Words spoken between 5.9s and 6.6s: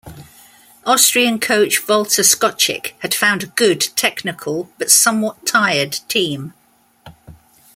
team.